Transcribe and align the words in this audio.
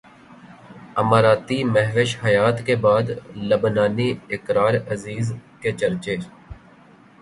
اماراتی 1.01 1.57
مہوش 1.73 2.11
حیات 2.23 2.57
کے 2.67 2.75
بعد 2.85 3.05
لبنانی 3.49 4.09
اقرا 4.35 4.67
عزیز 4.93 5.33
کے 5.61 5.71
چرچے 5.79 6.15